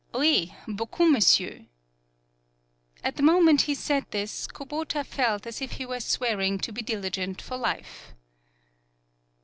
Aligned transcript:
"Oui, 0.15 0.55
beaucoup, 0.67 1.07
monsieur!" 1.07 1.67
At 3.03 3.17
the 3.17 3.21
moment 3.21 3.61
he 3.69 3.75
said 3.75 4.07
this, 4.09 4.47
Kubota 4.47 5.05
felt 5.05 5.45
as 5.45 5.61
if 5.61 5.73
he 5.73 5.85
were 5.85 5.99
swearing 5.99 6.57
to 6.57 6.71
be 6.71 6.81
diligent 6.81 7.39
for 7.39 7.55
life. 7.55 8.15